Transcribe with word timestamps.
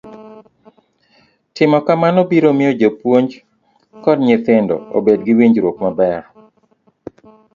Timo 1.55 1.77
kamano 1.87 2.19
biro 2.29 2.49
miyo 2.57 2.71
jopuonj 2.81 3.29
kod 4.03 4.17
nyithindo 4.27 4.75
obed 4.97 5.19
gi 5.25 5.33
winjruok 5.37 5.77
maber. 5.83 6.21